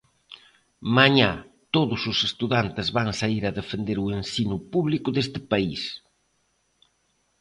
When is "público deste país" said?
4.73-5.81